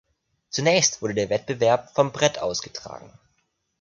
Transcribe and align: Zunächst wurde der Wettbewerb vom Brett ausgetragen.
Zunächst 0.49 1.03
wurde 1.03 1.13
der 1.13 1.29
Wettbewerb 1.29 1.93
vom 1.93 2.11
Brett 2.11 2.39
ausgetragen. 2.39 3.13